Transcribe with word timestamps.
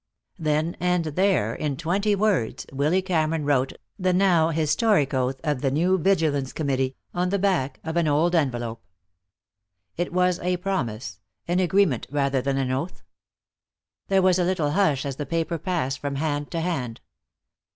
Then 0.39 0.75
and 0.79 1.03
there, 1.05 1.53
in 1.53 1.77
twenty 1.77 2.15
words, 2.15 2.65
Willy 2.73 3.03
Cameron 3.03 3.45
wrote 3.45 3.73
the 3.99 4.13
now 4.13 4.49
historic 4.49 5.13
oath 5.13 5.39
of 5.43 5.61
the 5.61 5.69
new 5.69 5.99
Vigilance 5.99 6.53
Committee, 6.53 6.95
on 7.13 7.29
the 7.29 7.37
back 7.37 7.79
of 7.83 7.97
an 7.97 8.07
old 8.07 8.33
envelope. 8.33 8.83
It 9.97 10.11
was 10.11 10.39
a 10.39 10.57
promise, 10.57 11.19
an 11.47 11.59
agreement 11.59 12.07
rather 12.09 12.41
than 12.41 12.57
an 12.57 12.71
oath. 12.71 13.03
There 14.07 14.23
was 14.23 14.39
a 14.39 14.43
little 14.43 14.71
hush 14.71 15.05
as 15.05 15.17
the 15.17 15.27
paper 15.27 15.59
passed 15.59 15.99
from 15.99 16.15
hand 16.15 16.49
to 16.49 16.61
hand. 16.61 16.99